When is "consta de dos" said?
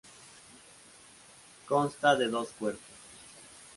1.67-2.49